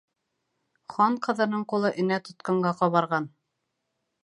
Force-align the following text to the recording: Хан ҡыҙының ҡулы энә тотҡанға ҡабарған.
Хан 0.93 1.17
ҡыҙының 1.27 1.67
ҡулы 1.73 1.93
энә 2.05 2.19
тотҡанға 2.29 2.75
ҡабарған. 2.83 3.31